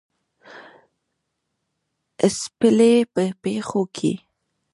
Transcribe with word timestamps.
څپلۍ 2.37 2.95
په 3.13 3.23
پښو 3.41 3.81
که 3.95 4.11